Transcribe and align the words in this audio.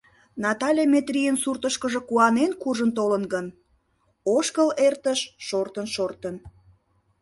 Натале 0.43 0.83
Метрийын 0.93 1.37
суртышкыжо 1.43 1.99
куанен 2.09 2.51
куржын 2.61 2.91
тольо 2.97 3.17
гын, 3.33 3.45
ошкыл 4.35 4.69
эртыш 4.87 5.19
шортын-шортын... 5.47 6.35